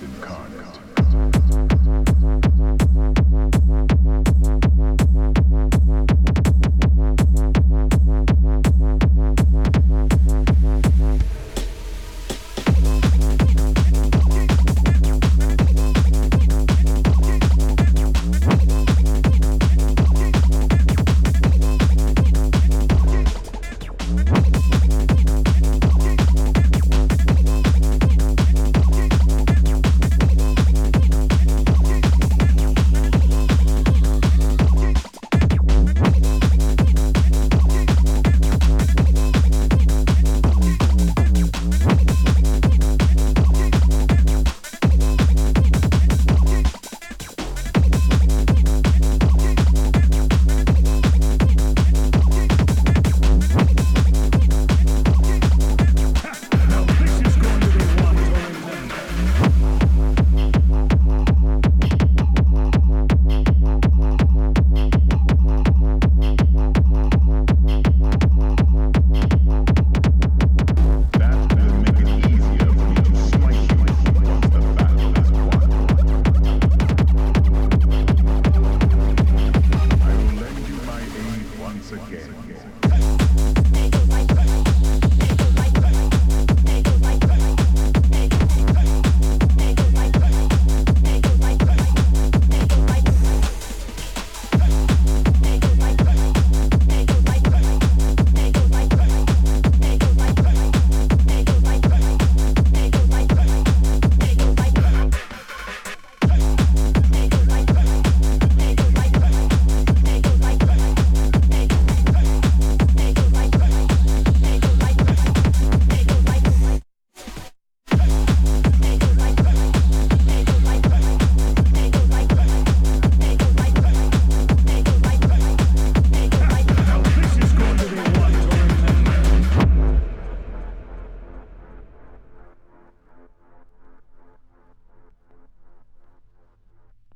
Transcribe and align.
incarnate. 0.00 0.91